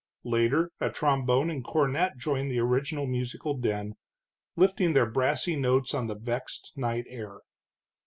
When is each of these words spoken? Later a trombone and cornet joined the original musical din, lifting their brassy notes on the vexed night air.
Later 0.23 0.71
a 0.79 0.89
trombone 0.89 1.51
and 1.51 1.63
cornet 1.63 2.17
joined 2.17 2.49
the 2.49 2.57
original 2.57 3.05
musical 3.05 3.53
din, 3.55 3.93
lifting 4.55 4.93
their 4.93 5.05
brassy 5.05 5.55
notes 5.55 5.93
on 5.93 6.07
the 6.07 6.15
vexed 6.15 6.71
night 6.75 7.05
air. 7.07 7.41